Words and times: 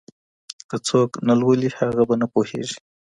که 0.69 0.77
څوک 0.87 1.09
نه 1.27 1.33
لولي 1.39 1.69
هغه 1.79 2.01
به 2.07 2.15
نه 2.21 2.27
پوهېږي. 2.33 2.77